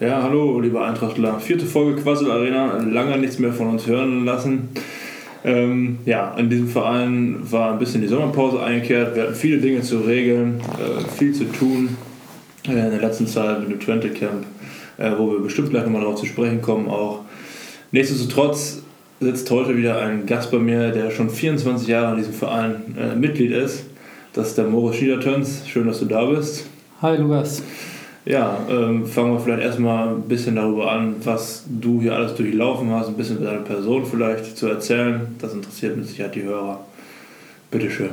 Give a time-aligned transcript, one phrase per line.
[0.00, 1.38] Ja, hallo, liebe Eintrachtler.
[1.38, 2.78] Vierte Folge Quassel Arena.
[2.78, 4.70] Lange nichts mehr von uns hören lassen.
[5.44, 9.14] Ähm, ja, in diesem Verein war ein bisschen die Sommerpause eingekehrt.
[9.14, 11.96] Wir hatten viele Dinge zu regeln, äh, viel zu tun
[12.66, 14.44] äh, in der letzten Zeit mit dem Twente Camp,
[14.96, 16.88] äh, wo wir bestimmt gleich nochmal darauf zu sprechen kommen.
[16.88, 17.20] Auch
[17.92, 18.82] nichtsdestotrotz
[19.20, 23.14] sitzt heute wieder ein Gast bei mir, der schon 24 Jahre in diesem Verein äh,
[23.14, 23.84] Mitglied ist.
[24.32, 25.62] Das ist der Moritz Schiedertöns.
[25.68, 26.66] Schön, dass du da bist.
[27.00, 27.62] Hi, Lukas.
[28.26, 32.90] Ja, ähm, fangen wir vielleicht erstmal ein bisschen darüber an, was du hier alles durchlaufen
[32.90, 35.36] hast, ein bisschen über deine Person vielleicht zu erzählen.
[35.38, 36.80] Das interessiert mit Sicherheit die Hörer.
[37.70, 38.10] Bitteschön.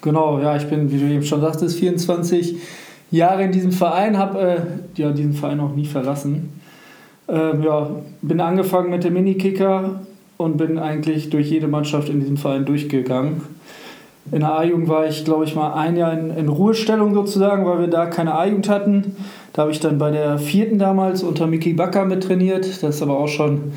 [0.00, 2.56] Genau, ja, ich bin, wie du eben schon sagtest, 24
[3.10, 6.60] Jahre in diesem Verein, habe äh, ja, diesen Verein auch nie verlassen.
[7.28, 7.90] Ähm, ja,
[8.22, 10.00] bin angefangen mit dem Minikicker
[10.38, 13.42] und bin eigentlich durch jede Mannschaft in diesem Verein durchgegangen.
[14.30, 17.80] In der A-Jugend war ich, glaube ich, mal ein Jahr in, in Ruhestellung sozusagen, weil
[17.80, 19.16] wir da keine A-Jugend hatten.
[19.52, 22.64] Da habe ich dann bei der vierten damals unter Mickey Bakker mit trainiert.
[22.82, 23.72] Das ist aber auch schon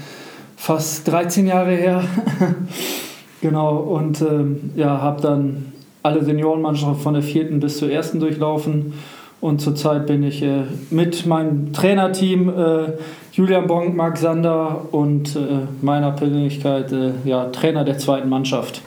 [0.55, 2.03] fast 13 Jahre her.
[3.41, 8.93] genau, und ähm, ja, habe dann alle Seniorenmannschaften von der vierten bis zur ersten durchlaufen.
[9.41, 12.91] Und zurzeit bin ich äh, mit meinem Trainerteam äh,
[13.33, 15.39] Julian Bonk, Marc Sander und äh,
[15.81, 18.81] meiner Persönlichkeit äh, ja, Trainer der zweiten Mannschaft.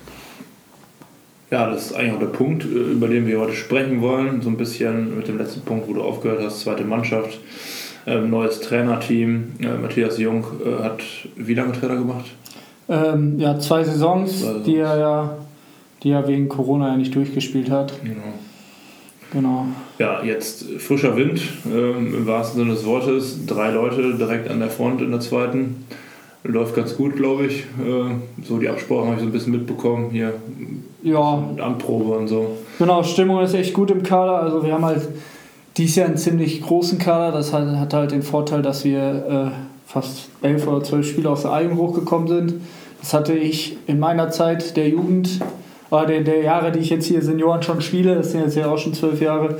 [1.51, 4.43] Ja, das ist eigentlich auch der Punkt, äh, über den wir heute sprechen wollen.
[4.43, 7.39] So ein bisschen mit dem letzten Punkt, wo du aufgehört hast, zweite Mannschaft,
[8.07, 9.53] ähm, neues Trainerteam.
[9.61, 11.03] Äh, Matthias Jung äh, hat
[11.37, 12.27] wie lange Trainer gemacht?
[12.89, 14.61] Ähm, ja, zwei Saisons, also.
[14.61, 15.39] die er ja,
[16.03, 17.93] die er wegen Corona ja nicht durchgespielt hat.
[18.03, 18.35] Genau.
[19.31, 19.67] Genau.
[19.99, 23.45] Ja, jetzt frischer Wind, ähm, im wahrsten Sinne des Wortes.
[23.47, 25.85] Drei Leute direkt an der Front in der zweiten
[26.45, 27.61] läuft ganz gut, glaube ich.
[27.61, 30.35] Äh, so die Absprachen habe ich so ein bisschen mitbekommen hier.
[31.03, 31.43] Ja.
[31.59, 32.57] Anprobe und so.
[32.79, 34.43] Genau, Stimmung ist echt gut im Kader.
[34.43, 35.09] Also wir haben halt
[35.77, 37.33] dies Jahr einen ziemlich großen Kader.
[37.33, 41.43] Das hat, hat halt den Vorteil, dass wir äh, fast elf oder zwölf Spieler aus
[41.43, 42.55] der Eigen hochgekommen sind.
[43.01, 45.41] Das hatte ich in meiner Zeit der Jugend,
[45.91, 48.71] oder der, der Jahre, die ich jetzt hier Senioren schon spiele, das sind jetzt ja
[48.71, 49.59] auch schon zwölf Jahre,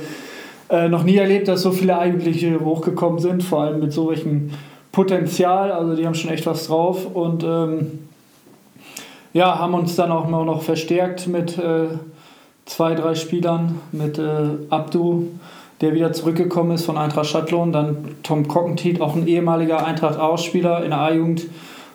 [0.69, 4.51] äh, noch nie erlebt, dass so viele Eigentliche hochgekommen sind, vor allem mit so welchen
[4.91, 8.09] Potenzial, also die haben schon echt was drauf und ähm,
[9.33, 11.87] ja, haben uns dann auch noch verstärkt mit äh,
[12.65, 15.27] zwei, drei Spielern, mit äh, Abdu,
[15.81, 20.89] der wieder zurückgekommen ist von Eintracht Schatlohn, dann Tom Kockentiet, auch ein ehemaliger Eintracht-Ausspieler in
[20.89, 21.47] der A-Jugend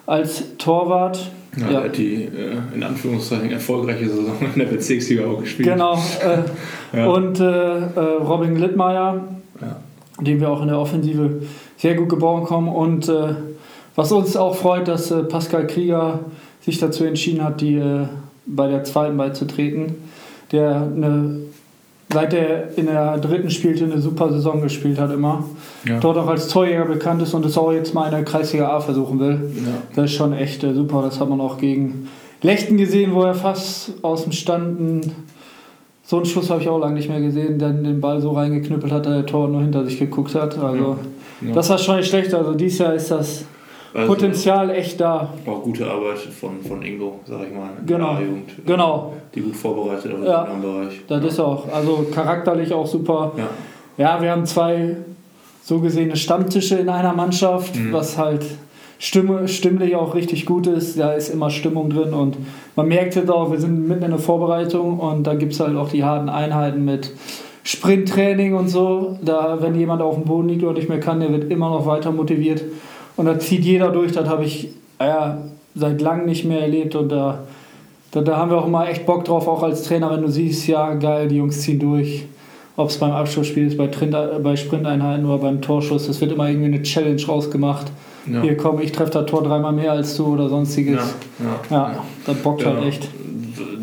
[0.06, 1.31] als Torwart.
[1.56, 1.84] Ja, ja.
[1.84, 5.69] hat die äh, in Anführungszeichen erfolgreiche Saison in der Bezirksliga auch gespielt.
[5.69, 5.94] Genau.
[5.94, 7.06] Äh, ja.
[7.06, 9.22] Und äh, äh, Robin Glittmeier,
[9.60, 9.77] ja.
[10.21, 11.43] den wir auch in der Offensive
[11.77, 12.69] sehr gut gebaut kommen.
[12.69, 13.35] Und äh,
[13.97, 16.21] was uns auch freut, dass äh, Pascal Krieger
[16.61, 18.07] sich dazu entschieden hat, die äh,
[18.47, 19.97] bei der zweiten beizutreten.
[20.53, 21.41] Der eine,
[22.13, 25.45] seit er in der dritten spielte, eine super Saison gespielt hat immer.
[25.87, 26.01] Ja.
[26.01, 28.81] Dort auch als Torjäger bekannt ist und es auch jetzt mal in der Kreisliga A
[28.81, 29.53] versuchen will.
[29.57, 29.73] Ja.
[29.95, 31.03] Das ist schon echt äh, super.
[31.03, 32.09] Das hat man auch gegen
[32.43, 35.11] Lechten gesehen, wo er fast aus dem Stand
[36.07, 38.93] so einen Schuss habe ich auch lange nicht mehr gesehen, der den Ball so reingeknüppelt
[38.93, 40.59] hat, dass der Tor nur hinter sich geguckt hat.
[40.59, 40.97] Also ja.
[41.41, 42.33] Das war schon nicht schlecht.
[42.34, 43.45] Also dieses Jahr ist das
[43.95, 45.33] also Potenzial echt da.
[45.47, 47.71] Auch gute Arbeit von, von Ingo, sag ich mal.
[47.87, 48.19] Genau.
[48.19, 49.12] Jugend, genau.
[49.34, 50.45] Die gut vorbereitet auf ja.
[50.45, 51.00] den Bereich.
[51.06, 51.28] Das ja.
[51.28, 51.72] ist auch.
[51.72, 53.33] Also charakterlich auch super.
[53.37, 53.49] Ja.
[53.97, 54.97] ja, wir haben zwei
[55.62, 57.93] so gesehene Stammtische in einer Mannschaft, mhm.
[57.93, 58.45] was halt
[58.99, 60.99] Stimme, stimmlich auch richtig gut ist.
[60.99, 62.37] Da ist immer Stimmung drin und
[62.75, 65.77] man merkt jetzt auch, wir sind mitten in der Vorbereitung und da gibt es halt
[65.77, 67.12] auch die harten Einheiten mit
[67.65, 69.19] Sprinttraining und so.
[69.23, 71.87] Da, wenn jemand auf dem Boden liegt oder nicht mehr kann, der wird immer noch
[71.87, 72.63] weiter motiviert
[73.17, 74.13] und da zieht jeder durch.
[74.13, 74.69] Das habe ich
[75.01, 75.39] ja,
[75.75, 77.45] seit langem nicht mehr erlebt und da,
[78.13, 80.69] da, da haben wir auch immer echt Bock drauf, auch als Trainer, wenn du siehst,
[80.69, 82.27] ja geil, die Jungs ziehen durch
[82.77, 86.09] ob es beim Abschlussspiel ist, bei, bei Sprinteinheiten oder beim Torschuss.
[86.09, 87.87] Es wird immer irgendwie eine Challenge rausgemacht.
[88.31, 88.43] Ja.
[88.43, 91.01] Hier komm, ich treffe das Tor dreimal mehr als du oder sonstiges.
[91.39, 91.93] Ja, ja.
[91.93, 93.09] ja das bockt ja, halt echt.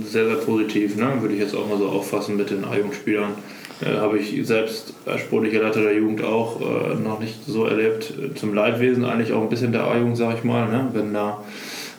[0.03, 1.07] Sehr, sehr positiv, ne?
[1.19, 3.31] würde ich jetzt auch mal so auffassen mit den A-Jugendspielern.
[3.81, 8.13] Äh, Habe ich selbst als sportlicher Leiter der Jugend auch äh, noch nicht so erlebt.
[8.35, 10.67] Zum Leidwesen eigentlich auch ein bisschen der A-Jugend, sag ich mal.
[10.69, 10.87] Ne?
[10.93, 11.39] Wenn da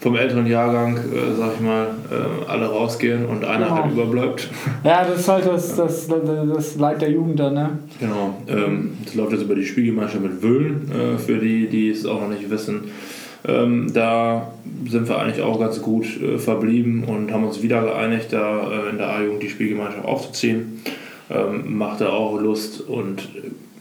[0.03, 3.83] vom älteren Jahrgang, äh, sag ich mal, äh, alle rausgehen und einer genau.
[3.83, 4.49] halt überbleibt.
[4.85, 7.79] Ja, das ist halt das, das, das Leid der Jugend dann, ne?
[8.01, 8.35] Genau.
[8.49, 12.21] Ähm, das läuft jetzt über die Spielgemeinschaft mit Wöhlen, äh, für die, die es auch
[12.21, 12.91] noch nicht wissen.
[13.47, 14.53] Ähm, da
[14.89, 18.91] sind wir eigentlich auch ganz gut äh, verblieben und haben uns wieder geeinigt, da äh,
[18.91, 20.83] in der A-Jugend die Spielgemeinschaft aufzuziehen.
[21.33, 23.29] Ähm, macht da auch Lust und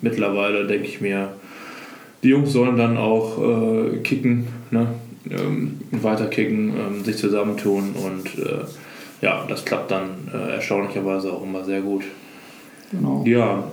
[0.02, 1.30] mittlerweile denke ich mir,
[2.24, 4.48] die Jungs sollen dann auch äh, kicken.
[4.70, 4.88] Ne?
[5.30, 8.62] ähm, weiterkicken, ähm, sich zusammentun und äh,
[9.22, 12.04] ja, das klappt dann äh, erstaunlicherweise auch immer sehr gut.
[12.92, 13.24] Genau.
[13.26, 13.64] Ja,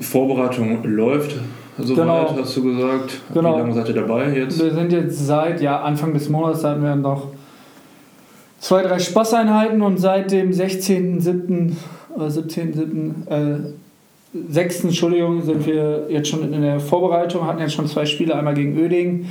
[0.00, 1.36] Vorbereitung läuft,
[1.78, 2.36] soweit, genau.
[2.40, 3.20] hast du gesagt.
[3.32, 3.54] Genau.
[3.54, 4.62] Wie lange seid ihr dabei jetzt?
[4.62, 7.28] Wir sind jetzt seit ja, Anfang des Monats, hatten wir noch
[8.58, 11.72] zwei, drei Spaßeinheiten und seit dem 16.07.
[12.18, 13.30] oder 17.07.
[13.30, 13.72] Äh,
[14.50, 14.84] 6.
[14.84, 18.76] Entschuldigung, sind wir jetzt schon in der Vorbereitung, hatten jetzt schon zwei Spiele, einmal gegen
[18.76, 19.26] Öding,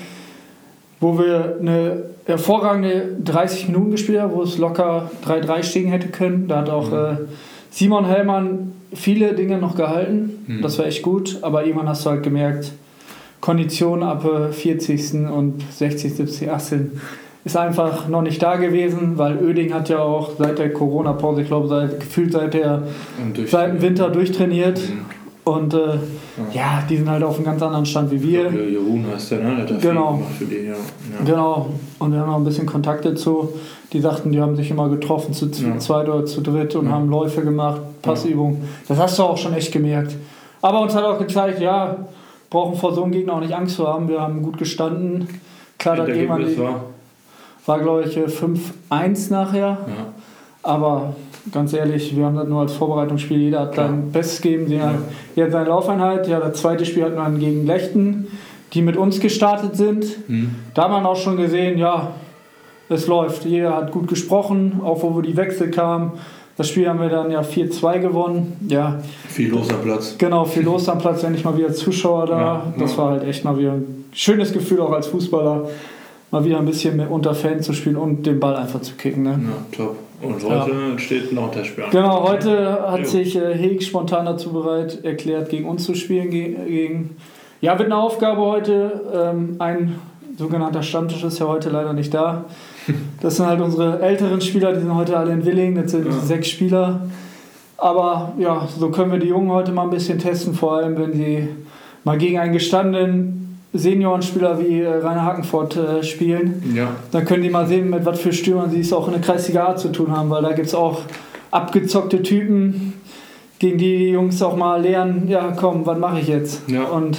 [0.99, 6.47] wo wir eine hervorragende 30 Minuten gespielt haben, wo es locker 3-3 stehen hätte können.
[6.47, 6.95] Da hat auch mhm.
[6.95, 7.15] äh,
[7.69, 10.45] Simon Hellmann viele Dinge noch gehalten.
[10.47, 10.61] Mhm.
[10.61, 12.71] Das war echt gut, aber irgendwann hast du halt gemerkt,
[13.39, 15.13] Kondition ab 40.
[15.13, 17.01] Äh, und 60, 70, 18
[17.47, 21.47] ist einfach noch nicht da gewesen, weil Öding hat ja auch seit der Corona-Pause, ich
[21.47, 22.83] glaube, seit, gefühlt seit, der,
[23.47, 24.77] seit dem Winter durchtrainiert.
[24.77, 25.05] Mhm.
[25.45, 25.93] Und äh, ja.
[26.51, 26.83] ja.
[26.89, 28.51] die sind halt auf einem ganz anderen Stand wie wir.
[28.51, 29.65] Ja, Jeroen heißt der, ne?
[29.65, 30.21] Der genau.
[30.37, 30.71] für die, ja.
[30.71, 30.77] ja.
[31.25, 31.67] Genau.
[31.99, 33.53] Und wir haben noch ein bisschen Kontakte zu.
[33.93, 35.77] Die sagten, die haben sich immer getroffen zu ja.
[35.79, 38.67] zweit oder zu dritt und haben Läufe gemacht, Passübungen.
[38.89, 40.17] Das hast du auch schon echt gemerkt.
[40.61, 41.95] Aber uns hat auch gezeigt, ja,
[42.49, 44.09] brauchen vor so einem Gegner auch nicht Angst zu haben.
[44.09, 45.29] Wir haben gut gestanden.
[45.77, 46.81] Klar, das Ergebnis war?
[47.67, 49.59] War, glaube ich, 5-1 nachher.
[49.59, 49.77] Ja.
[50.63, 51.15] Aber
[51.51, 53.37] ganz ehrlich, wir haben das nur als Vorbereitungsspiel.
[53.37, 54.67] Jeder hat sein Bestes gegeben.
[54.69, 54.95] Jeder,
[55.35, 55.45] ja.
[55.45, 56.27] hat seine Laufeinheit.
[56.27, 58.27] Ja, das zweite Spiel hatten wir dann gegen Lechten,
[58.73, 60.29] die mit uns gestartet sind.
[60.29, 60.55] Mhm.
[60.73, 62.13] Da haben wir auch schon gesehen, ja,
[62.89, 63.45] es läuft.
[63.45, 66.13] Jeder hat gut gesprochen, auch wo die Wechsel kamen.
[66.55, 68.65] Das Spiel haben wir dann ja 4-2 gewonnen.
[68.67, 68.99] Ja.
[69.27, 70.15] Viel los am Platz.
[70.17, 72.39] Genau, viel los am Platz, wenn nicht mal wieder Zuschauer da.
[72.39, 72.97] Ja, das ja.
[72.97, 75.67] war halt echt mal wieder ein schönes Gefühl auch als Fußballer
[76.31, 79.23] mal wieder ein bisschen mehr unter Fan zu spielen und den Ball einfach zu kicken.
[79.23, 79.39] Ne?
[79.43, 79.95] Ja, top.
[80.21, 80.97] Und heute ja.
[80.97, 83.05] steht noch ein Spiel Genau, heute hat jo.
[83.05, 86.31] sich äh, Heg spontan dazu bereit erklärt, gegen uns zu spielen.
[86.31, 87.15] Gegen,
[87.61, 89.01] ja, wird eine Aufgabe heute.
[89.13, 89.99] Ähm, ein
[90.37, 92.45] sogenannter Stammtisch ist ja heute leider nicht da.
[93.19, 95.75] Das sind halt unsere älteren Spieler, die sind heute alle in Willing.
[95.75, 96.11] Das sind ja.
[96.13, 97.01] sechs Spieler.
[97.77, 101.13] Aber ja, so können wir die Jungen heute mal ein bisschen testen, vor allem wenn
[101.13, 101.49] sie
[102.05, 106.89] mal gegen einen gestandenen Seniorenspieler wie äh, Rainer Hakenfort äh, spielen, ja.
[107.11, 109.67] dann können die mal sehen, mit was für Stürmern sie es auch in der Kreisliga
[109.67, 111.01] A zu tun haben, weil da gibt es auch
[111.51, 112.93] abgezockte Typen,
[113.59, 116.61] gegen die die Jungs auch mal lernen, ja komm, was mache ich jetzt?
[116.69, 116.83] Ja.
[116.83, 117.17] Und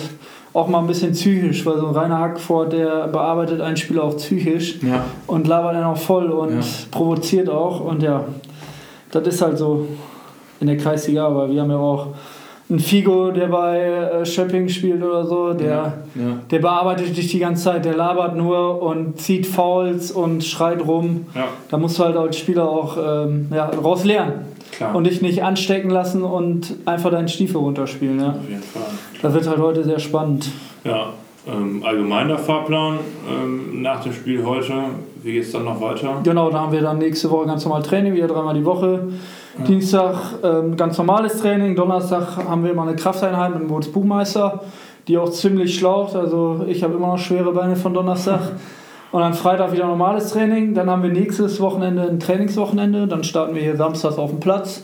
[0.55, 4.17] auch mal ein bisschen psychisch, weil so ein Rainer Hackford, der bearbeitet einen Spieler auch
[4.17, 5.05] psychisch ja.
[5.27, 6.67] und labert dann auch voll und ja.
[6.91, 8.25] provoziert auch und ja,
[9.11, 9.87] das ist halt so
[10.61, 12.09] in der Kreisliga, aber wir haben ja auch
[12.70, 16.38] ein Figo, der bei äh, Schöpping spielt oder so, der, ja, ja.
[16.50, 21.26] der bearbeitet dich die ganze Zeit, der labert nur und zieht Fouls und schreit rum.
[21.35, 21.49] Ja.
[21.70, 24.47] Da musst du halt als Spieler auch ähm, ja, raus lernen.
[24.73, 24.94] Klar.
[24.94, 28.20] Und dich nicht anstecken lassen und einfach deinen Stiefel runterspielen.
[28.20, 28.29] Ja.
[28.29, 28.82] Auf jeden Fall.
[29.23, 30.50] Das wird halt heute sehr spannend.
[30.85, 31.14] Ja,
[31.50, 32.99] ähm, allgemeiner Fahrplan
[33.29, 34.75] ähm, nach dem Spiel heute.
[35.23, 36.21] Wie geht es dann noch weiter?
[36.23, 39.09] Genau, da haben wir dann nächste Woche ganz normal Training, wieder dreimal die Woche.
[39.67, 44.61] Dienstag ähm, ganz normales Training, Donnerstag haben wir immer eine Krafteinheit mit dem Moritz Buchmeister,
[45.09, 46.15] die auch ziemlich schlaucht.
[46.15, 48.41] Also ich habe immer noch schwere Beine von Donnerstag.
[49.11, 50.75] Und dann Freitag wieder normales Training.
[50.75, 53.07] Dann haben wir nächstes Wochenende ein Trainingswochenende.
[53.07, 54.83] Dann starten wir hier samstags auf dem Platz.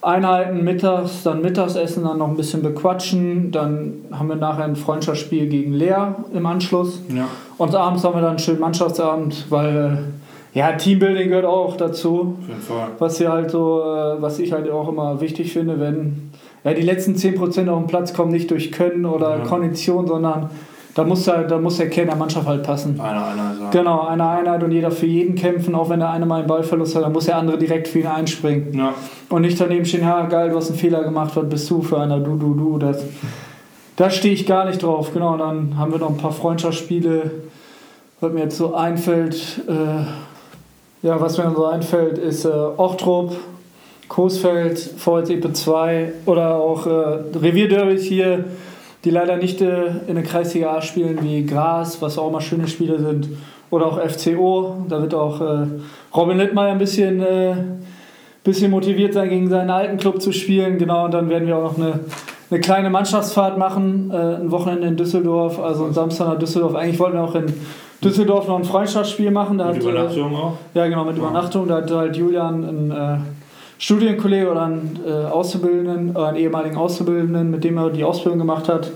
[0.00, 3.50] Einheiten mittags, dann Mittagessen, dann noch ein bisschen bequatschen.
[3.52, 7.00] Dann haben wir nachher ein Freundschaftsspiel gegen Leer im Anschluss.
[7.08, 7.28] Ja.
[7.58, 10.04] Und abends haben wir dann einen schönen Mannschaftsabend, weil
[10.54, 12.36] ja, Teambuilding gehört auch dazu.
[12.40, 12.88] Auf jeden Fall.
[12.98, 16.30] Was hier halt so, äh, was ich halt auch immer wichtig finde, wenn
[16.64, 19.44] ja, die letzten 10% auf den Platz kommen, nicht durch Können oder ja.
[19.44, 20.50] Kondition, sondern
[20.94, 23.00] da muss, der, da muss der Kern der Mannschaft halt passen.
[23.00, 23.56] Einer Einheit.
[23.60, 23.70] Ja.
[23.70, 26.94] Genau, eine Einheit und jeder für jeden kämpfen, auch wenn der eine mal einen Ballverlust
[26.94, 28.74] hat, dann muss der andere direkt für ihn einspringen.
[28.74, 28.92] Ja.
[29.30, 31.98] Und nicht daneben stehen, ja geil, du hast einen Fehler gemacht, was bist du für
[31.98, 32.78] einer, du, du, du.
[32.78, 33.02] Das,
[33.96, 35.14] da stehe ich gar nicht drauf.
[35.14, 37.30] Genau, dann haben wir noch ein paar Freundschaftsspiele,
[38.20, 39.62] was mir jetzt so einfällt.
[39.66, 40.04] Äh,
[41.02, 43.36] ja, was mir so einfällt, ist äh, Ochtrup,
[44.08, 46.90] Coesfeld, VSEP 2 oder auch äh,
[47.38, 48.44] Revierderbys hier,
[49.04, 52.68] die leider nicht äh, in der Kreisliga A spielen, wie Gras, was auch mal schöne
[52.68, 53.28] Spiele sind.
[53.70, 55.66] Oder auch FCO, da wird auch äh,
[56.14, 57.54] Robin Littmeier ein bisschen, äh,
[58.44, 60.78] bisschen motiviert sein, gegen seinen alten Club zu spielen.
[60.78, 62.00] Genau, und dann werden wir auch noch eine,
[62.50, 66.74] eine kleine Mannschaftsfahrt machen, äh, ein Wochenende in Düsseldorf, also ein Samstag nach Düsseldorf.
[66.74, 67.46] Eigentlich wollten wir auch in
[68.02, 69.58] Düsseldorf noch ein Freundschaftsspiel machen.
[69.58, 70.52] Da mit hat, Übernachtung äh, auch?
[70.74, 71.22] Ja, genau, mit ja.
[71.22, 71.68] Übernachtung.
[71.68, 73.18] Da hat halt Julian einen äh,
[73.78, 78.68] Studienkollege oder einen äh, Auszubildenden, äh, einen ehemaligen Auszubildenden, mit dem er die Ausbildung gemacht
[78.68, 78.90] hat.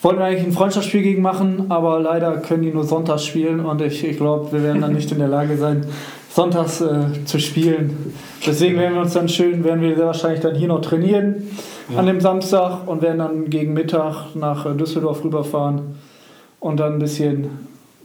[0.00, 3.80] Wollten wir eigentlich ein Freundschaftsspiel gegen machen, aber leider können die nur sonntags spielen und
[3.82, 5.84] ich, ich glaube, wir werden dann nicht in der Lage sein,
[6.28, 8.14] sonntags äh, zu spielen.
[8.46, 11.48] Deswegen werden wir uns dann schön, werden wir sehr wahrscheinlich dann hier noch trainieren
[11.92, 11.98] ja.
[11.98, 15.96] an dem Samstag und werden dann gegen Mittag nach Düsseldorf rüberfahren
[16.60, 17.48] und dann ein bisschen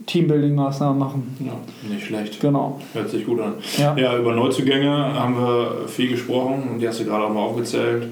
[0.06, 1.36] Teambuilding-Maßnahmen machen.
[1.40, 1.52] Ja,
[1.88, 2.40] nicht schlecht.
[2.40, 2.80] Genau.
[2.92, 3.54] Hört sich gut an.
[3.78, 3.96] Ja.
[3.96, 8.04] ja, über Neuzugänge haben wir viel gesprochen und die hast du gerade auch mal aufgezählt.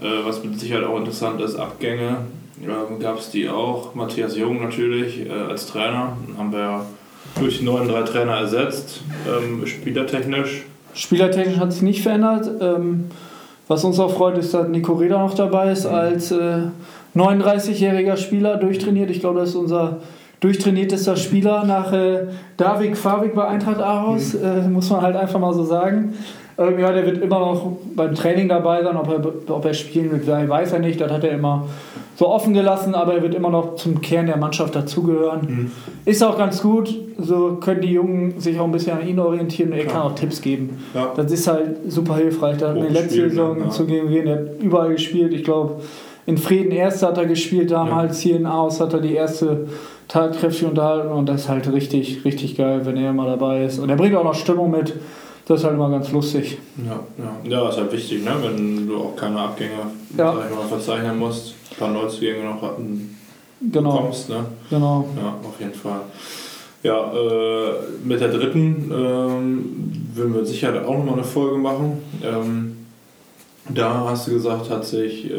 [0.00, 2.18] Äh, was mit Sicherheit auch interessant ist, Abgänge.
[2.62, 3.94] ähm, gab es die auch.
[3.94, 6.16] Matthias Jung natürlich äh, als Trainer.
[6.36, 6.84] Haben wir
[7.38, 9.00] durch die neuen drei Trainer ersetzt.
[9.26, 10.64] Ähm, spielertechnisch.
[10.94, 12.50] Spielertechnisch hat sich nicht verändert.
[12.60, 13.10] Ähm,
[13.68, 16.64] was uns auch freut, ist, dass Nico Reda noch dabei ist als äh,
[17.14, 19.08] 39-jähriger Spieler durchtrainiert.
[19.10, 20.00] Ich glaube, das ist unser
[20.42, 24.40] durchtrainiertester Spieler nach äh, David Fabik bei Eintracht Aarhus, mhm.
[24.44, 26.14] äh, muss man halt einfach mal so sagen.
[26.58, 30.10] Ähm, ja, der wird immer noch beim Training dabei sein, ob er, ob er spielen
[30.10, 31.00] wird, weiß er nicht.
[31.00, 31.66] Das hat er immer
[32.16, 35.40] so offen gelassen, aber er wird immer noch zum Kern der Mannschaft dazugehören.
[35.48, 35.70] Mhm.
[36.04, 39.72] Ist auch ganz gut, so können die Jungen sich auch ein bisschen an ihn orientieren
[39.72, 40.78] und er kann auch Tipps geben.
[40.92, 41.12] Ja.
[41.16, 42.58] Das ist halt super hilfreich.
[42.58, 43.70] Da hat in der letzten Saison ja.
[43.70, 45.32] zu gehen, er hat überall gespielt.
[45.32, 45.80] Ich glaube,
[46.26, 48.30] in Frieden erst hat er gespielt, damals ja.
[48.30, 49.66] hier in Aarhus hat er die erste
[50.08, 53.78] tatkräftig unterhalten und das ist halt richtig, richtig geil, wenn er immer dabei ist.
[53.78, 54.94] Und er bringt auch noch Stimmung mit.
[55.46, 56.58] Das ist halt immer ganz lustig.
[56.86, 57.50] Ja, ja.
[57.50, 58.30] ja ist halt wichtig, ne?
[58.42, 59.72] wenn du auch keine Abgänge
[60.16, 60.32] ja.
[60.32, 61.54] mal, verzeichnen musst.
[61.72, 63.18] Ein paar Neuzugänge noch hatten,
[63.72, 63.96] genau.
[63.96, 64.28] bekommst.
[64.28, 64.44] Ne?
[64.70, 65.08] Genau.
[65.16, 66.00] Ja, auf jeden Fall.
[66.84, 67.72] Ja, äh,
[68.04, 72.02] mit der dritten ähm, würden wir sicher auch nochmal eine Folge machen.
[72.22, 72.81] Ähm,
[73.68, 75.34] da hast du gesagt, hat sich äh,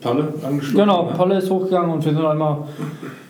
[0.00, 0.76] Palle angeschlossen.
[0.76, 1.12] Genau, ne?
[1.16, 2.58] Palle ist hochgegangen und wir sind einmal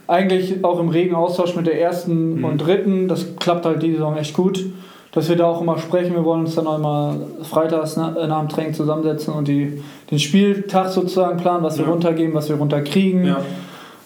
[0.06, 2.44] eigentlich auch im regen Austausch mit der ersten mhm.
[2.44, 3.08] und dritten.
[3.08, 4.64] Das klappt halt die Saison echt gut.
[5.12, 6.14] Dass wir da auch immer sprechen.
[6.14, 10.90] Wir wollen uns dann einmal freitags nach, nach dem Training zusammensetzen und die, den Spieltag
[10.90, 13.24] sozusagen planen, was wir runtergeben, was wir runterkriegen.
[13.24, 13.38] Ja.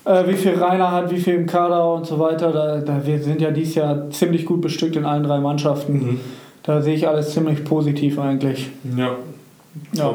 [0.05, 2.53] Äh, wie viel Rainer hat, wie viel im Kader und so weiter.
[2.53, 5.93] Da, da, wir sind ja dieses Jahr ziemlich gut bestückt in allen drei Mannschaften.
[5.95, 6.21] Mhm.
[6.63, 8.71] Da sehe ich alles ziemlich positiv eigentlich.
[8.97, 9.17] Ja.
[9.93, 10.15] Ja.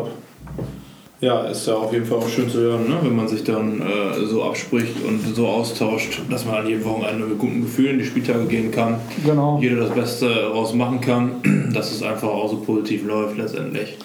[1.21, 2.97] Ja, ist ja auf jeden Fall auch schön zu hören, ne?
[3.01, 7.25] wenn man sich dann äh, so abspricht und so austauscht, dass man an jedem Wochenende
[7.25, 8.97] mit guten Gefühlen die Spieltage gehen kann.
[9.25, 9.57] Genau.
[9.61, 13.97] Jeder das Beste daraus machen kann, dass es einfach auch so positiv läuft letztendlich.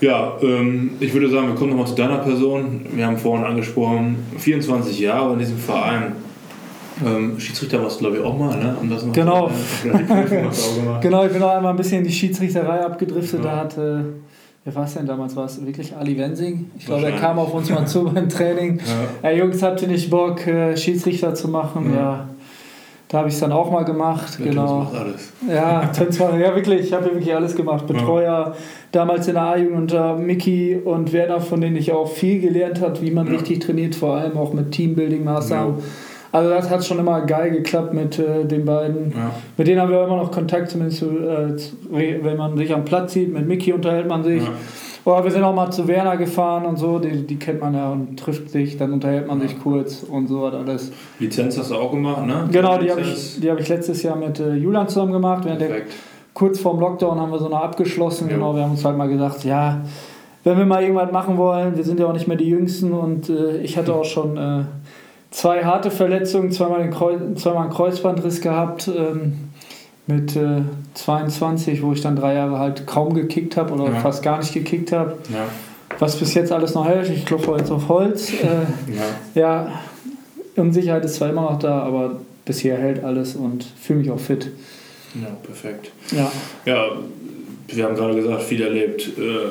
[0.00, 2.86] Ja, ähm, ich würde sagen, wir kommen nochmal zu deiner Person.
[2.94, 6.12] Wir haben vorhin angesprochen, 24 Jahre in diesem Verein.
[7.04, 8.76] Ähm, Schiedsrichter warst du, glaube ich, auch mal, ne?
[8.80, 9.50] Um das noch genau.
[9.82, 13.44] Zu, äh, genau, ich bin auch einmal ein bisschen in die Schiedsrichterei abgedriftet.
[13.44, 13.50] Ja.
[13.50, 13.78] Da hat.
[13.78, 14.00] Äh,
[14.68, 15.34] Wer war es denn damals?
[15.34, 16.70] War es wirklich Ali Wensing?
[16.78, 18.76] Ich glaube, er kam auf uns mal zu beim Training.
[18.76, 18.84] Ja.
[19.22, 21.94] Hey, Jungs, habt ihr nicht Bock, äh, Schiedsrichter zu machen?
[21.94, 21.98] Ja.
[21.98, 22.28] ja.
[23.08, 24.38] Da habe ich es dann auch mal gemacht.
[24.38, 24.80] Ja, genau.
[24.80, 25.32] Macht alles.
[25.48, 25.90] Ja,
[26.38, 27.86] ja wirklich, ich habe ja wirklich alles gemacht.
[27.86, 28.54] Betreuer, ja.
[28.92, 33.00] damals in der A-Jugend unter Mickey und Werner, von denen ich auch viel gelernt habe,
[33.00, 33.32] wie man ja.
[33.32, 35.76] richtig trainiert, vor allem auch mit Teambuilding-Maßnahmen.
[36.38, 39.10] Also das hat schon immer geil geklappt mit äh, den beiden.
[39.10, 39.32] Ja.
[39.56, 43.32] Mit denen haben wir immer noch Kontakt, zumindest äh, wenn man sich am Platz sieht.
[43.32, 44.44] Mit Mickey unterhält man sich.
[44.44, 44.50] Ja.
[45.04, 47.90] Oder wir sind auch mal zu Werner gefahren und so, die, die kennt man ja
[47.90, 49.48] und trifft sich, dann unterhält man ja.
[49.48, 50.92] sich kurz und so hat alles.
[51.18, 52.48] Lizenz hast du auch gemacht, ne?
[52.52, 55.44] Genau, die habe ich, hab ich letztes Jahr mit äh, Julian zusammen gemacht.
[55.44, 55.70] Während der,
[56.34, 58.28] kurz vorm Lockdown haben wir so eine abgeschlossen.
[58.28, 58.36] Jo.
[58.36, 59.80] Genau, wir haben uns halt mal gesagt, ja,
[60.44, 63.28] wenn wir mal irgendwas machen wollen, wir sind ja auch nicht mehr die Jüngsten und
[63.28, 64.62] äh, ich hatte auch schon äh,
[65.30, 69.50] zwei harte Verletzungen, zweimal, den Kreuz, zweimal einen Kreuzbandriss gehabt ähm,
[70.06, 70.62] mit äh,
[70.94, 74.00] 22, wo ich dann drei Jahre halt kaum gekickt habe oder ja.
[74.00, 75.18] fast gar nicht gekickt habe.
[75.32, 75.46] Ja.
[75.98, 78.32] Was bis jetzt alles noch hält, ich klopfe jetzt auf Holz.
[78.32, 79.02] Äh, ja.
[79.34, 79.72] ja,
[80.56, 84.50] Unsicherheit ist zwar immer noch da, aber bisher hält alles und fühle mich auch fit.
[85.14, 85.90] Ja, perfekt.
[86.12, 86.30] Ja.
[86.64, 86.90] Ja,
[87.68, 89.08] wir haben gerade gesagt, viel erlebt.
[89.18, 89.50] Äh,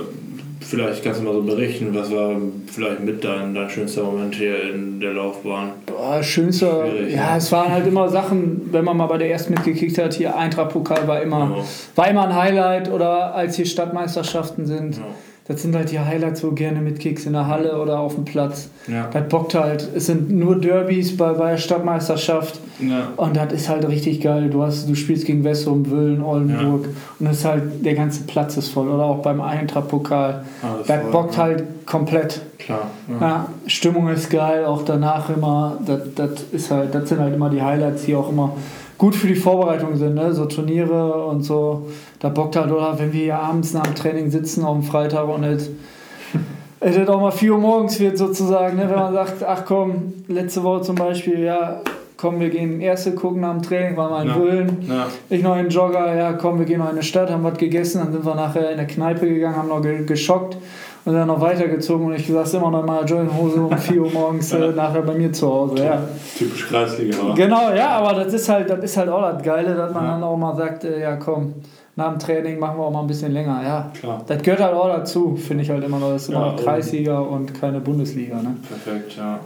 [0.59, 2.35] Vielleicht kannst du mal so berichten, was war
[2.71, 5.71] vielleicht mit dein, dein schönster Moment hier in der Laufbahn?
[5.85, 7.37] Boah, schönster, ja, ne?
[7.37, 11.07] es waren halt immer Sachen, wenn man mal bei der ersten mitgekickt hat, hier Eintracht-Pokal
[11.07, 11.65] war immer, genau.
[11.95, 14.95] war immer ein Highlight oder als hier Stadtmeisterschaften sind.
[14.95, 15.07] Genau
[15.47, 18.69] das sind halt die Highlights, wo gerne mitkickst in der Halle oder auf dem Platz.
[18.87, 19.09] Ja.
[19.11, 19.87] Das bockt halt.
[19.95, 22.59] Es sind nur Derbys bei, bei der Stadtmeisterschaft.
[22.79, 23.07] Ja.
[23.15, 24.49] Und das ist halt richtig geil.
[24.49, 26.83] Du, hast, du spielst gegen Wessum, Wöhlen, Oldenburg.
[26.83, 26.89] Ja.
[27.19, 28.89] Und es ist halt, der ganze Platz ist voll.
[28.89, 30.43] Oder auch beim Eintracht-Pokal.
[30.61, 32.41] Ah, das, das bockt halt komplett.
[32.57, 32.91] Klar.
[33.21, 33.47] Ja.
[33.67, 35.77] Stimmung ist geil, auch danach immer.
[35.85, 38.53] Das, das, ist halt, das sind halt immer die Highlights, die auch immer
[38.97, 40.33] gut für die Vorbereitung sind, ne?
[40.33, 41.87] so Turniere und so.
[42.19, 45.27] Da bockt halt, oder wenn wir hier abends nach dem Training sitzen auf dem Freitag
[45.27, 45.69] und es,
[46.79, 48.89] es auch mal 4 Uhr morgens wird sozusagen, ne?
[48.89, 51.81] wenn man sagt, ach komm, letzte Woche zum Beispiel, ja,
[52.17, 54.37] komm, wir gehen erste gucken nach dem Training, waren wir in ja.
[54.37, 54.77] Büllen.
[54.89, 55.07] Ja.
[55.29, 58.01] Ich noch in Jogger, ja, komm, wir gehen noch in die Stadt, haben was gegessen,
[58.03, 60.57] dann sind wir nachher in der Kneipe gegangen, haben noch geschockt
[61.07, 64.51] und dann noch weitergezogen und ich saß immer noch meiner Jogginghose um 4 Uhr morgens
[64.51, 65.81] äh, nachher bei mir zu Hause.
[65.81, 66.03] Ja.
[66.37, 67.33] Typisch Kreisliga, oder?
[67.33, 70.11] Genau, ja, aber das ist halt, das ist halt auch das Geile, dass man ja.
[70.11, 71.53] dann auch mal sagt, äh, ja komm,
[71.95, 73.61] nach dem Training machen wir auch mal ein bisschen länger.
[73.63, 74.21] Ja, Klar.
[74.27, 76.09] das gehört halt auch dazu, finde ich halt immer noch.
[76.09, 78.41] Das ist immer noch Kreisliga und keine Bundesliga.
[78.41, 78.57] Ne?
[78.67, 79.39] Perfekt, ja.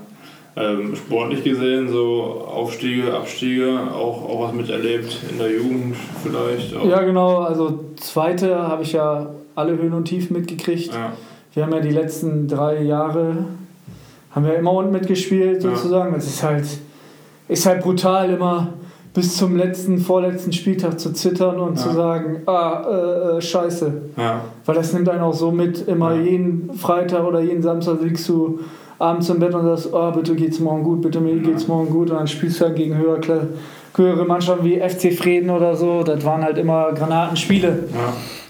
[0.55, 6.75] Ähm, sportlich gesehen, so Aufstiege, Abstiege, auch, auch was miterlebt in der Jugend vielleicht?
[6.75, 6.85] Auch.
[6.85, 7.37] Ja, genau.
[7.41, 10.91] Also, zweite habe ich ja alle Höhen und Tiefen mitgekriegt.
[10.91, 11.11] Ja
[11.53, 13.45] wir haben ja die letzten drei Jahre
[14.31, 16.13] haben wir immer unten mitgespielt sozusagen.
[16.13, 16.65] Das ist halt,
[17.47, 18.69] ist halt brutal, immer
[19.13, 21.83] bis zum letzten, vorletzten Spieltag zu zittern und ja.
[21.83, 23.91] zu sagen, ah, äh, äh, scheiße.
[24.15, 24.41] Ja.
[24.65, 26.21] Weil das nimmt einen auch so mit, immer ja.
[26.21, 28.61] jeden Freitag oder jeden Samstag liegst du
[28.99, 32.09] abends im Bett und sagst, oh, bitte geht's morgen gut, bitte mir geht's morgen gut.
[32.09, 33.19] Und dann spielst du halt gegen höher,
[33.95, 36.03] höhere Mannschaften wie FC Frieden oder so.
[36.03, 37.89] Das waren halt immer Granatenspiele.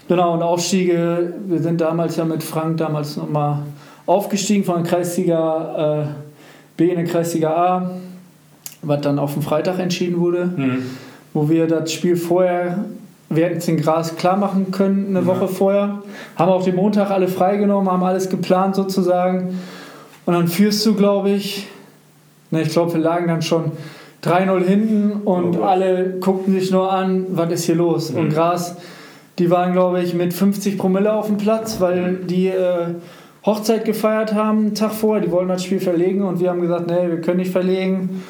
[0.08, 3.58] Genau, und Aufstiege, wir sind damals ja mit Frank damals nochmal
[4.06, 6.06] aufgestiegen von Kreisliga äh,
[6.76, 7.90] B in der Kreisliga A
[8.82, 10.82] was dann auf dem Freitag entschieden wurde, mhm.
[11.32, 12.84] wo wir das Spiel vorher,
[13.30, 15.26] wir hätten es in Gras klar machen können, eine ja.
[15.26, 16.02] Woche vorher,
[16.36, 19.60] haben auch den Montag alle freigenommen, haben alles geplant sozusagen.
[20.26, 21.68] Und dann führst du, glaube ich,
[22.50, 23.72] ne, ich glaube, wir lagen dann schon
[24.24, 28.12] 3-0 hinten und oh alle guckten sich nur an, was ist hier los?
[28.12, 28.18] Mhm.
[28.18, 28.76] Und Gras,
[29.38, 32.94] die waren, glaube ich, mit 50 Promille auf dem Platz, weil die äh,
[33.44, 35.24] Hochzeit gefeiert haben, einen Tag vorher.
[35.24, 38.22] Die wollten das Spiel verlegen und wir haben gesagt, nee, wir können nicht verlegen.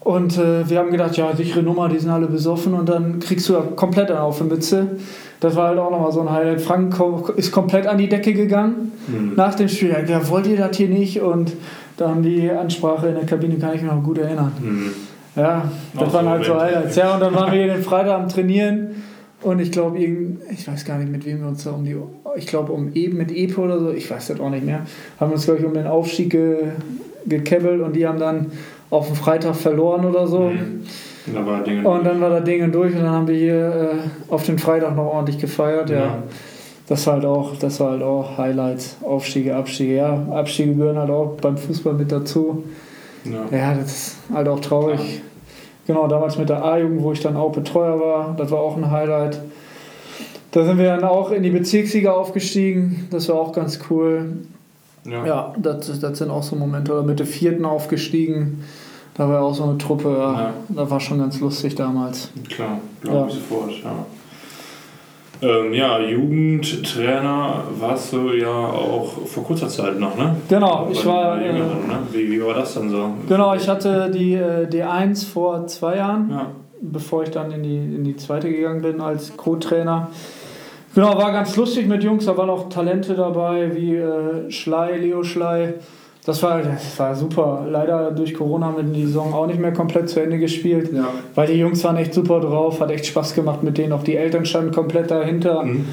[0.00, 3.48] Und äh, wir haben gedacht, ja, sichere Nummer, die sind alle besoffen und dann kriegst
[3.48, 4.86] du ja komplett eine auf die Mütze.
[5.38, 6.60] Das war halt auch nochmal so ein Highlight.
[6.60, 7.00] Frank
[7.36, 9.34] ist komplett an die Decke gegangen mhm.
[9.36, 9.94] nach dem Spiel.
[10.08, 11.20] Ja, wollt ihr das hier nicht?
[11.20, 11.52] Und
[11.96, 14.52] da haben die Ansprache in der Kabine, kann ich mich noch gut erinnern.
[14.60, 14.90] Mhm.
[15.36, 16.96] Ja, das auch waren so halt so Highlights.
[16.96, 19.02] Ja, und dann waren wir den Freitag am Trainieren
[19.42, 21.96] und ich glaube, ich weiß gar nicht, mit wem wir uns da um die,
[22.36, 24.86] ich glaube, um eben mit Epo oder so, ich weiß das auch nicht mehr,
[25.18, 26.56] haben uns, glaube ich, um den Aufstieg ge,
[27.26, 28.52] gekebbelt und die haben dann
[28.90, 30.50] auf dem Freitag verloren oder so.
[30.50, 30.82] Mhm.
[31.26, 33.92] Und dann war, Dinge und dann war das Ding durch und dann haben wir hier
[33.92, 35.90] äh, auf den Freitag noch ordentlich gefeiert.
[35.90, 35.96] Ja.
[35.96, 36.22] ja.
[36.88, 39.94] Das war halt auch, das war halt auch Highlights, Aufstiege, Abstiege.
[39.94, 42.64] Ja, Abstiege gehören halt auch beim Fußball mit dazu.
[43.24, 44.98] Ja, ja das ist halt auch traurig.
[44.98, 45.20] Ja.
[45.92, 48.90] Genau, damals mit der A-Jugend, wo ich dann auch Betreuer war, das war auch ein
[48.90, 49.38] Highlight.
[50.50, 54.38] Da sind wir dann auch in die Bezirksliga aufgestiegen, das war auch ganz cool.
[55.04, 56.92] Ja, ja das, das sind auch so Momente.
[56.92, 58.64] Oder mit der vierten aufgestiegen.
[59.12, 60.54] Da war auch so eine Truppe, ja.
[60.70, 62.30] da war schon ganz lustig damals.
[62.48, 63.26] Klar, glaube ja.
[63.26, 64.06] ich sofort, ja.
[65.42, 70.36] Ähm, ja, Jugendtrainer warst du ja auch vor kurzer Zeit noch, ne?
[70.48, 71.42] Genau, ich war.
[71.42, 71.64] Äh, ne?
[72.12, 73.10] wie, wie war das dann so?
[73.28, 76.46] Genau, ich hatte die äh, D1 vor zwei Jahren, ja.
[76.80, 80.10] bevor ich dann in die, in die zweite gegangen bin als Co-Trainer.
[80.94, 85.24] Genau, war ganz lustig mit Jungs, da waren auch Talente dabei, wie äh, Schlei, Leo
[85.24, 85.74] Schlei.
[86.24, 87.66] Das war, das war super.
[87.68, 91.08] Leider durch Corona haben wir die Saison auch nicht mehr komplett zu Ende gespielt, ja.
[91.34, 93.92] weil die Jungs waren echt super drauf, hat echt Spaß gemacht mit denen.
[93.92, 95.64] Auch die Eltern standen komplett dahinter.
[95.64, 95.84] Mhm.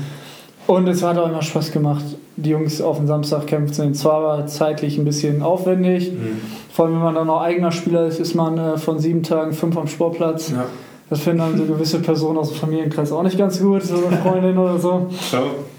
[0.68, 3.96] Und es hat auch immer Spaß gemacht, die Jungs auf den Samstag kämpfen zu sehen.
[3.96, 6.40] Zwar war zeitlich ein bisschen aufwendig, mhm.
[6.72, 9.54] vor allem wenn man dann noch eigener Spieler ist, ist man äh, von sieben Tagen
[9.54, 10.52] fünf am Sportplatz.
[10.52, 10.66] Ja.
[11.10, 14.18] Das finden dann so gewisse Personen aus dem Familienkreis auch nicht ganz gut, so eine
[14.18, 15.08] Freundin oder so.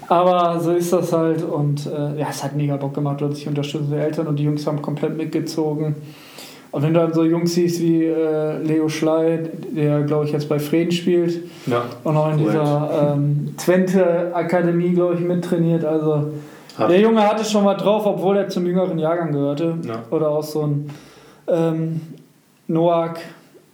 [0.09, 3.47] Aber so ist das halt und äh, ja, es hat mega Bock gemacht, und ich
[3.47, 5.95] unterstütze die Eltern und die Jungs haben komplett mitgezogen.
[6.71, 9.39] Und wenn du dann so Jungs siehst wie äh, Leo Schley,
[9.75, 12.53] der glaube ich jetzt bei Frieden spielt ja, und auch in korrekt.
[12.53, 15.83] dieser ähm, Twente Akademie, glaube ich, mittrainiert.
[15.83, 16.31] Also
[16.77, 16.89] hat.
[16.89, 19.75] der Junge hatte schon mal drauf, obwohl er zum jüngeren Jahrgang gehörte.
[19.85, 20.03] Ja.
[20.11, 20.89] Oder auch so ein
[21.47, 22.01] ähm,
[22.67, 23.17] Noak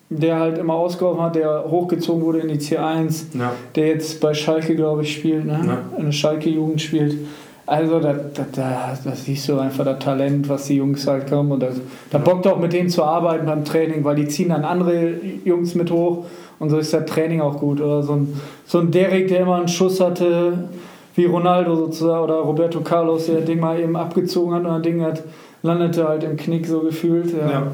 [0.09, 3.51] der halt immer ausgeholfen hat, der hochgezogen wurde in die C1, ja.
[3.75, 5.59] der jetzt bei Schalke, glaube ich, spielt, ne?
[5.67, 5.99] Ja.
[5.99, 7.17] eine Schalke-Jugend spielt.
[7.65, 11.51] Also da, da, da, da, siehst du einfach das Talent, was die Jungs halt kommen.
[11.51, 11.67] Und da,
[12.09, 15.75] da bockt auch mit denen zu arbeiten beim Training, weil die ziehen dann andere Jungs
[15.75, 16.25] mit hoch
[16.59, 17.81] und so ist das Training auch gut.
[17.81, 20.69] Oder so ein, so ein Derek, der immer einen Schuss hatte,
[21.15, 24.81] wie Ronaldo sozusagen, oder Roberto Carlos, der das Ding mal eben abgezogen hat und das
[24.83, 25.23] Ding hat,
[25.61, 27.33] landete halt im Knick so gefühlt.
[27.33, 27.51] Ja.
[27.51, 27.67] ja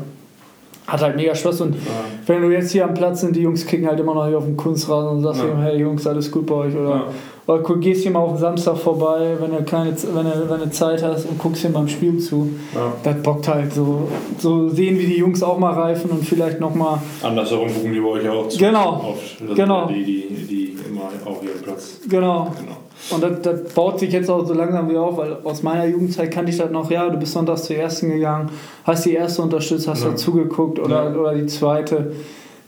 [0.87, 1.61] hat halt mega Spaß.
[1.61, 1.81] Und ja.
[2.25, 4.45] wenn du jetzt hier am Platz sind, die Jungs kicken halt immer noch hier auf
[4.45, 5.57] dem Kunstrasen und sagst ja.
[5.61, 6.75] hey Jungs, alles gut bei euch.
[6.75, 7.07] Oder,
[7.45, 10.71] oder gehst hier mal auf den Samstag vorbei, wenn du, keine, wenn du, wenn du
[10.71, 12.49] Zeit hast und guckst hier beim Spiel zu.
[12.73, 12.93] Ja.
[13.03, 16.99] Das bockt halt so, so sehen, wie die Jungs auch mal reifen und vielleicht nochmal.
[17.21, 18.57] Andersherum gucken die bei euch auch zu.
[18.57, 18.89] Genau.
[18.89, 19.17] Auf,
[19.55, 19.87] genau.
[19.87, 21.99] Die, die, die immer auch hier Platz.
[22.07, 22.51] Genau.
[22.57, 22.77] genau.
[23.09, 26.31] Und das, das, baut sich jetzt auch so langsam wieder auf, weil aus meiner Jugendzeit
[26.31, 28.49] kannte ich das noch, ja, du bist sonntags zur ersten gegangen,
[28.85, 30.11] hast die erste unterstützt, hast ja.
[30.11, 31.19] dazugeguckt oder, ja.
[31.19, 32.13] oder die zweite.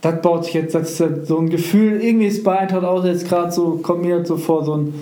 [0.06, 3.28] Das baut sich jetzt, das ist so ein Gefühl, irgendwie ist bei Eintracht auch jetzt
[3.28, 4.94] gerade so, kommt mir jetzt so vor, so ein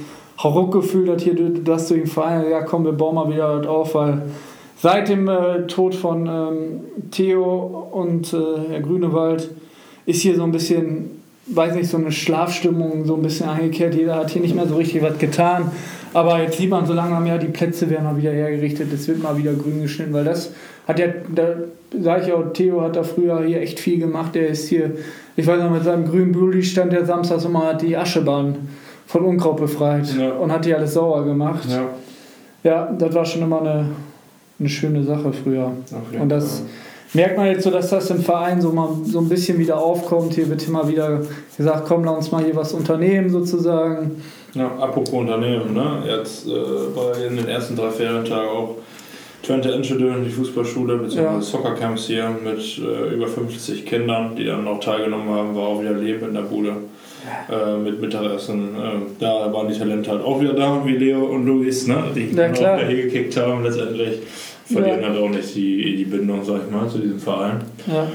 [0.41, 3.95] Hauruck-Gefühl, dass hier, dass du den Verein, ja komm, wir bauen mal wieder das auf,
[3.95, 4.21] weil
[4.77, 8.37] seit dem äh, Tod von ähm, Theo und äh,
[8.69, 9.49] Herr Grünewald
[10.05, 13.95] ist hier so ein bisschen weiß nicht, so eine Schlafstimmung so ein bisschen eingekehrt.
[13.95, 15.71] Jeder hat hier nicht mehr so richtig was getan.
[16.13, 19.21] Aber jetzt sieht man so langsam, ja, die Plätze werden mal wieder hergerichtet, es wird
[19.21, 20.51] mal wieder grün geschnitten, weil das
[20.87, 21.55] hat ja, da
[22.01, 24.35] sage ich auch, Theo hat da früher hier echt viel gemacht.
[24.35, 24.91] Der ist hier,
[25.35, 28.55] ich weiß noch, mit seinem grünen Bulli stand der samstags immer, die Aschebahn
[29.05, 30.31] von Unkraut befreit ja.
[30.33, 31.67] und hat die alles sauer gemacht.
[31.69, 31.85] Ja.
[32.63, 33.85] ja, das war schon immer eine,
[34.59, 35.71] eine schöne Sache früher.
[36.19, 36.63] Und das
[37.13, 40.33] merkt man jetzt so, dass das im Verein so mal so ein bisschen wieder aufkommt.
[40.33, 41.21] Hier wird immer wieder
[41.55, 44.21] gesagt, komm, lass uns mal hier was unternehmen sozusagen.
[44.53, 46.03] Ja, apropos Unternehmen, ne?
[46.05, 46.51] Jetzt äh,
[46.95, 48.75] war in den ersten drei Ferientagen auch
[49.43, 51.41] Twente Enschede, die Fußballschule, beziehungsweise ja.
[51.41, 55.93] Soccercamps hier mit äh, über 50 Kindern, die dann auch teilgenommen haben, war auch wieder
[55.93, 56.77] Leben in der Bude.
[57.49, 58.75] Äh, mit Mittagessen.
[58.75, 62.03] Äh, da waren die Talente halt auch wieder da, wie Leo und Luis, ne?
[62.13, 64.19] die ja, auch hier gekickt haben letztendlich.
[64.65, 65.09] Verlieren ja.
[65.09, 67.61] halt auch nicht die, die Bindung, sag ich mal, zu diesem Verein.
[67.87, 68.07] Ja.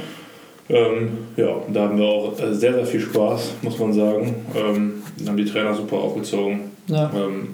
[0.70, 4.34] Ähm, ja, da haben wir auch äh, sehr, sehr viel Spaß, muss man sagen.
[4.54, 6.70] Ähm, haben die Trainer super aufgezogen.
[6.88, 7.10] Ja.
[7.14, 7.48] Ähm,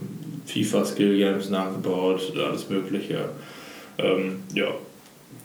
[0.47, 3.29] FIFA Skill Games nachgebaut, alles Mögliche.
[3.99, 4.69] Ähm, ja,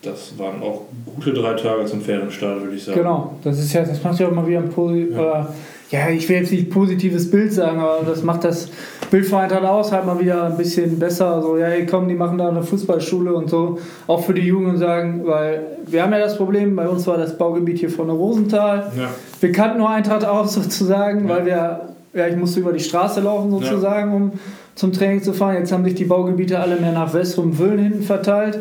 [0.01, 2.97] das waren auch gute drei Tage zum Ferienstart, würde ich sagen.
[2.99, 5.49] Genau, das ist ja, das macht ja auch mal wieder ein Posi ja.
[5.91, 8.69] ja, ich will jetzt nicht positives Bild sagen, aber das macht das
[9.11, 11.41] Bildverein halt aus, halt mal wieder ein bisschen besser.
[11.41, 14.77] So, ja, hey, komm, die machen da eine Fußballschule und so, auch für die Jungen
[14.77, 18.15] sagen, weil wir haben ja das Problem, bei uns war das Baugebiet hier von der
[18.15, 18.91] Rosenthal.
[18.97, 19.09] Ja.
[19.41, 21.35] Wir kannten nur Eintracht aus sozusagen, ja.
[21.35, 21.81] weil wir,
[22.13, 24.31] ja, ich musste über die Straße laufen sozusagen, um
[24.79, 25.55] zum Training zu fahren.
[25.55, 28.59] Jetzt haben sich die Baugebiete alle mehr nach Westrum und Wöhlen hinten verteilt,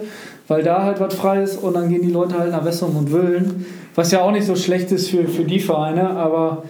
[0.49, 3.13] weil da halt was frei ist und dann gehen die Leute halt nach Westrum und
[3.13, 6.65] Wöhlen, was ja auch nicht so schlecht ist für, für die Vereine, aber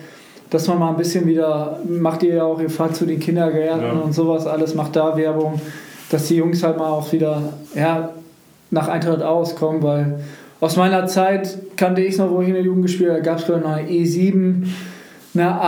[0.50, 3.84] dass man mal ein bisschen wieder, macht ihr ja auch, ihr fahrt zu den Kindergärten
[3.84, 3.92] ja.
[3.92, 5.58] und sowas, alles macht da Werbung,
[6.10, 8.10] dass die Jungs halt mal auch wieder ja,
[8.70, 10.20] nach Eintritt auskommen, weil
[10.60, 13.38] aus meiner Zeit kannte ich es noch, wo ich in der Jugend gespielt habe, gab
[13.38, 14.66] es noch eine E7,
[15.34, 15.60] eine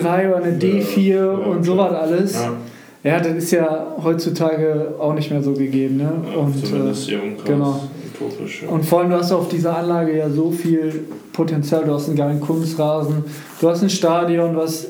[0.00, 2.34] A3 oder eine D4 ja, und sowas alles.
[2.34, 3.20] Ja.
[3.20, 5.98] Das ist ja heutzutage auch nicht mehr so gegeben.
[5.98, 6.10] Ne?
[6.38, 7.82] Und, zumindest äh, genau.
[8.14, 8.64] utopisch.
[8.66, 11.84] Und vor allem, du hast auf dieser Anlage ja so viel Potenzial.
[11.84, 13.24] Du hast einen geilen Kunstrasen,
[13.60, 14.86] du hast ein Stadion, was,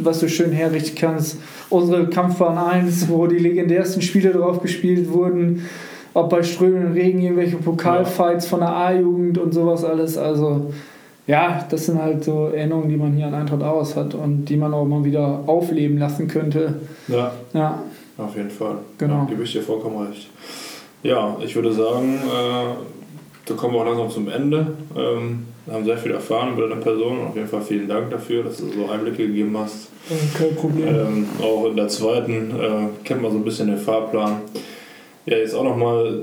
[0.00, 1.38] was du schön herrichten kannst.
[1.68, 5.66] Unsere Kampfbahn 1, wo die legendärsten Spiele drauf gespielt wurden.
[6.14, 8.50] Ob bei strömenden Regen irgendwelche Pokalfights ja.
[8.50, 10.16] von der A-Jugend und sowas alles.
[10.16, 10.70] Also
[11.26, 14.56] ja, das sind halt so Erinnerungen, die man hier an Eintracht aus hat und die
[14.56, 16.80] man auch mal wieder aufleben lassen könnte.
[17.08, 17.32] Ja.
[17.52, 17.82] Ja.
[18.18, 18.76] Auf jeden Fall.
[18.98, 19.14] Genau.
[19.14, 20.28] Ja, gebe ich dir vollkommen recht.
[21.02, 22.74] Ja, ich würde sagen, äh,
[23.44, 24.74] da kommen wir auch langsam zum Ende.
[24.96, 27.26] Ähm, wir haben sehr viel erfahren über deine Person.
[27.28, 29.88] Auf jeden Fall vielen Dank dafür, dass du so Einblicke gegeben hast.
[30.38, 30.88] Kein Problem.
[30.88, 34.42] Ähm, auch in der zweiten äh, kennt man so ein bisschen den Fahrplan.
[35.26, 36.22] Ja, jetzt auch nochmal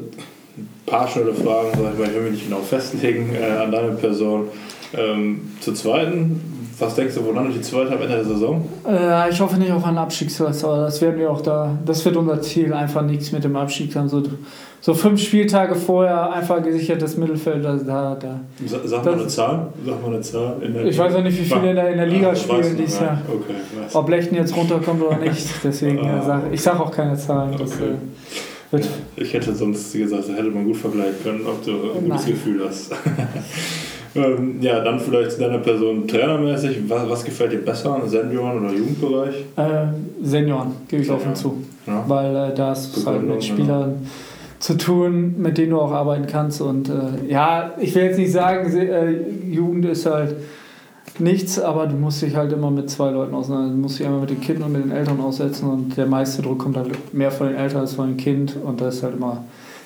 [0.58, 3.72] ein paar schnelle Fragen, sag ich mal, ich will mich nicht genau festlegen äh, an
[3.72, 4.48] deine Person.
[4.96, 6.42] Ähm, zur zweiten,
[6.80, 8.68] was denkst du, wo landet die zweite am Ende der Saison?
[8.88, 12.16] Äh, ich hoffe nicht auf einen Abstiegsplatz, aber das werden wir auch da, das wird
[12.16, 14.10] unser Ziel, einfach nichts mit dem Abstieg haben.
[14.10, 14.24] So,
[14.82, 18.40] so fünf Spieltage vorher einfach gesichertes Mittelfeld, da, da, da.
[18.66, 19.68] Sag mal eine Zahl.
[19.86, 20.58] Sag mal eine Zahl.
[20.86, 23.22] ich weiß auch nicht, wie viele in der, in der Liga ah, spielen dieses Jahr.
[23.28, 23.56] Okay,
[23.94, 27.54] Ob Lechten jetzt runterkommt oder nicht, deswegen ah, sag, ich sag auch keine Zahlen.
[27.54, 27.64] Okay.
[28.72, 32.10] Das, äh, ich hätte sonst gesagt, da hätte man gut vergleichen können, ob du ein
[32.10, 32.92] gutes Gefühl hast.
[34.16, 36.82] Ähm, ja, dann vielleicht zu deiner Person trainermäßig.
[36.88, 39.36] Was, was gefällt dir besser, Senioren- oder Jugendbereich?
[39.56, 39.88] Äh,
[40.22, 41.64] Senioren, gebe ich offen zu.
[41.88, 42.04] Ja.
[42.08, 44.10] Weil äh, da ist halt mit Spielern ja.
[44.60, 46.62] zu tun, mit denen du auch arbeiten kannst.
[46.62, 49.12] Und äh, ja, ich will jetzt nicht sagen, äh,
[49.50, 50.36] Jugend ist halt
[51.20, 53.72] nichts, aber du musst dich halt immer mit zwei Leuten auseinander.
[53.72, 56.42] Du musst dich einmal mit den Kindern und mit den Eltern aussetzen und der meiste
[56.42, 59.16] Druck kommt halt mehr von den Eltern als von dem Kind und das ist halt
[59.16, 59.44] immer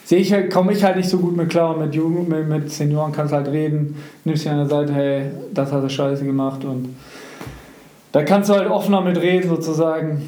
[0.08, 1.76] sehe ich halt, komme ich halt nicht so gut mit klar.
[1.76, 5.70] Mit Jugend, mit, mit Senioren kannst halt reden, nimmst sie an der Seite, hey, das
[5.74, 6.96] hat er scheiße gemacht und
[8.14, 10.22] da kannst du halt offener mit reden sozusagen.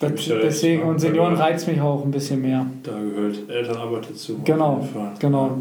[0.00, 2.66] Das, deswegen, und Senioren reizt mich auch ein bisschen mehr.
[2.82, 4.40] Da gehört Elternarbeit dazu.
[4.44, 4.88] Genau,
[5.20, 5.58] genau.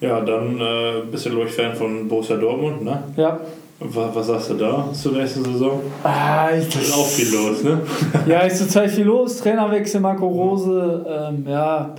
[0.00, 0.18] Ja, ja.
[0.18, 3.02] ja dann äh, bist du, glaube ich, Fan von Borussia Dortmund, ne?
[3.16, 3.40] Ja.
[3.80, 5.80] Was, was sagst du da zur nächsten Saison?
[6.04, 7.80] Ah, ich, ist auch viel los, ne?
[8.26, 9.38] ja, ist zurzeit viel los.
[9.38, 11.94] Trainerwechsel, Marco Rose, ähm, ja,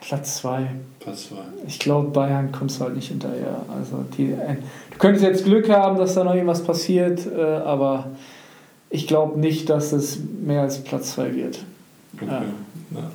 [0.00, 0.70] Platz 2.
[1.00, 1.36] Platz 2.
[1.66, 3.64] Ich glaube, Bayern kommst du halt nicht hinterher.
[3.74, 4.56] Also die, äh,
[4.90, 8.10] du könntest jetzt Glück haben, dass da noch irgendwas passiert, äh, aber
[8.90, 11.58] ich glaube nicht, dass es mehr als Platz 2 wird.
[12.16, 12.26] Okay.
[12.26, 12.42] Ja.
[12.90, 13.10] Ja.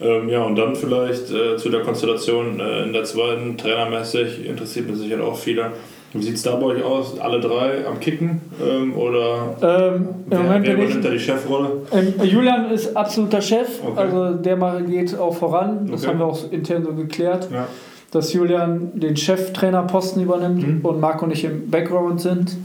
[0.00, 0.42] Ähm, ja.
[0.44, 5.22] und dann vielleicht äh, zu der Konstellation äh, in der zweiten, trainermäßig, interessiert mich sicher
[5.22, 5.72] auch viele.
[6.12, 7.20] Wie sieht es da bei euch aus?
[7.20, 8.40] Alle drei am Kicken?
[8.60, 11.82] Ähm, oder ähm, wer, Moment wer übernimmt da die Chefrolle?
[11.92, 14.00] Ähm, Julian ist absoluter Chef, okay.
[14.00, 14.56] also der
[14.88, 15.88] geht auch voran.
[15.88, 16.10] Das okay.
[16.10, 17.68] haben wir auch intern so geklärt, ja.
[18.10, 20.84] dass Julian den Cheftrainerposten übernimmt mhm.
[20.84, 22.56] und Marco und ich im Background sind,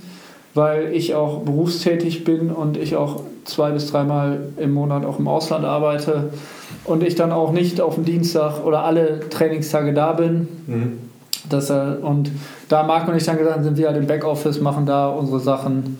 [0.55, 5.27] weil ich auch berufstätig bin und ich auch zwei bis dreimal im Monat auch im
[5.27, 6.31] Ausland arbeite
[6.85, 10.47] und ich dann auch nicht auf dem Dienstag oder alle Trainingstage da bin.
[10.65, 11.04] Mhm
[11.49, 12.31] dass er, und
[12.69, 15.97] da Marco und ich dann gesagt sind wir halt im Backoffice, machen da unsere Sachen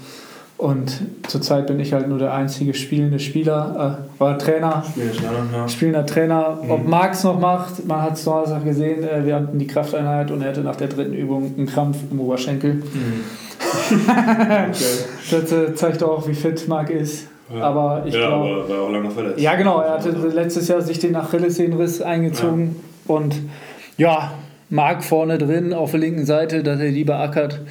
[0.58, 4.84] Und zurzeit bin ich halt nur der einzige spielende Spieler, äh, oder Trainer.
[4.90, 5.68] Spielender Trainer, ja.
[5.68, 6.60] Spielender Trainer.
[6.64, 6.72] Mhm.
[6.72, 10.42] Ob Marx noch macht, man hat es Donnerstag gesehen, äh, wir hatten die Krafteinheit und
[10.42, 12.76] er hatte nach der dritten Übung einen Krampf im Oberschenkel.
[12.76, 13.24] Mhm.
[15.32, 17.28] Das äh, zeigt auch, wie fit Marc ist.
[17.54, 17.64] Ja.
[17.64, 18.64] Aber ich ja, glaube.
[18.64, 19.40] aber war auch lange verletzt.
[19.40, 19.80] Ja, genau.
[19.82, 22.76] Er hatte letztes Jahr sich den Achillessehnenriss eingezogen.
[23.08, 23.36] Und
[23.98, 24.32] ja,
[24.70, 27.62] Marc vorne drin auf der linken Seite, dass er die beackert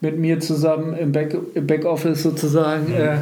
[0.00, 2.88] mit mir zusammen im, Back, im Backoffice sozusagen.
[2.90, 2.94] Mhm.
[2.94, 3.16] Äh,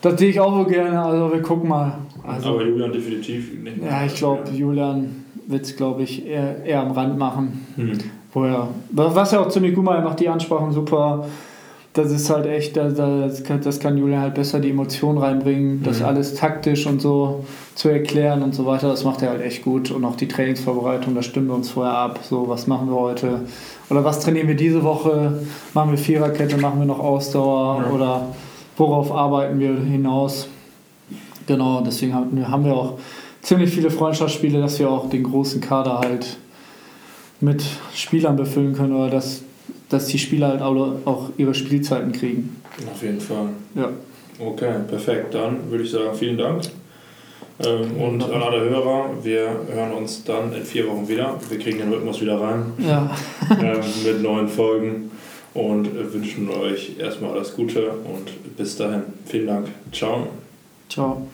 [0.00, 1.00] das sehe ich auch so gerne.
[1.00, 1.98] Also wir gucken mal.
[2.24, 3.90] Also, aber Julian definitiv nicht mehr.
[3.90, 7.66] ja, ich glaube, Julian wird es, glaube ich, eher, eher am Rand machen.
[7.76, 7.98] Mhm.
[8.32, 11.26] Wo er, was er auch ziemlich gut macht, er macht die Ansprachen super.
[11.94, 16.00] Das ist halt echt, das, kann, das kann Julian halt besser die Emotionen reinbringen, das
[16.00, 16.06] Mhm.
[16.06, 18.88] alles taktisch und so zu erklären und so weiter.
[18.88, 19.90] Das macht er halt echt gut.
[19.90, 22.20] Und auch die Trainingsvorbereitung, da stimmen wir uns vorher ab.
[22.22, 23.42] So, was machen wir heute?
[23.90, 25.42] Oder was trainieren wir diese Woche?
[25.74, 27.84] Machen wir Viererkette, machen wir noch Ausdauer?
[27.86, 27.90] Ja.
[27.92, 28.26] Oder
[28.78, 30.48] worauf arbeiten wir hinaus?
[31.46, 32.94] Genau, deswegen haben haben wir auch
[33.42, 36.38] ziemlich viele Freundschaftsspiele, dass wir auch den großen Kader halt
[37.40, 37.62] mit
[37.94, 39.42] Spielern befüllen können oder dass,
[39.92, 42.56] dass die Spieler halt auch, ihre Spielzeiten kriegen.
[42.90, 43.48] Auf jeden Fall.
[43.74, 43.90] Ja.
[44.38, 45.34] Okay, perfekt.
[45.34, 46.62] Dann würde ich sagen, vielen Dank.
[47.64, 51.38] Ähm, und an alle Hörer, wir hören uns dann in vier Wochen wieder.
[51.48, 53.14] Wir kriegen den Rhythmus wieder rein Ja.
[53.50, 55.10] ähm, mit neuen Folgen
[55.54, 59.02] und wünschen euch erstmal alles Gute und bis dahin.
[59.26, 59.68] Vielen Dank.
[59.92, 60.28] Ciao.
[60.88, 61.26] Ciao.